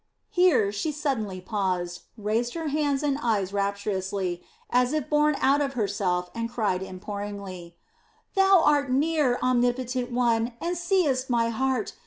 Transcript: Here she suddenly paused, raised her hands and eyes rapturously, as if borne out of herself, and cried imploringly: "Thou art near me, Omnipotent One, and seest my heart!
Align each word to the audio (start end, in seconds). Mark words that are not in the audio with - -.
Here 0.31 0.71
she 0.71 0.91
suddenly 0.91 1.39
paused, 1.41 2.05
raised 2.17 2.55
her 2.55 2.69
hands 2.69 3.03
and 3.03 3.19
eyes 3.21 3.53
rapturously, 3.53 4.41
as 4.71 4.93
if 4.93 5.11
borne 5.11 5.35
out 5.39 5.61
of 5.61 5.73
herself, 5.73 6.31
and 6.33 6.49
cried 6.49 6.81
imploringly: 6.81 7.75
"Thou 8.33 8.63
art 8.65 8.89
near 8.89 9.33
me, 9.33 9.37
Omnipotent 9.43 10.09
One, 10.11 10.53
and 10.59 10.75
seest 10.75 11.29
my 11.29 11.49
heart! 11.49 11.93